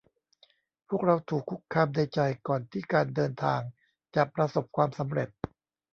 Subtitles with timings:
[0.87, 3.61] พวกเราถูกคุกคามในใจก่อนที่การเดินทาง
[4.15, 5.29] จะประสบความสำเร็จ